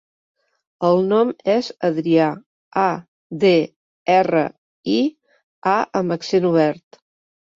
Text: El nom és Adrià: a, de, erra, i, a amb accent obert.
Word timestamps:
El 0.87 1.01
nom 1.09 1.33
és 1.55 1.67
Adrià: 1.89 2.29
a, 2.85 2.87
de, 3.45 3.53
erra, 4.15 4.43
i, 4.97 4.97
a 5.75 5.75
amb 6.01 6.17
accent 6.19 6.49
obert. 6.53 7.01